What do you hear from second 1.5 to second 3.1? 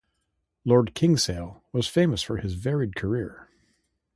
was famous for his varied